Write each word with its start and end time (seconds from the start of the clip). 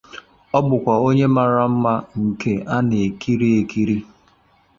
Ọ 0.57 0.59
bụkwa 0.67 0.93
onye 1.07 1.25
mara 1.35 1.63
nma 1.73 1.93
nke 2.25 2.51
ana-ekịrị 2.75 3.47
ekịrị. 3.61 3.97